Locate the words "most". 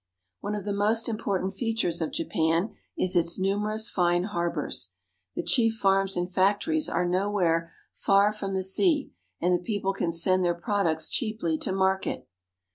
0.73-1.07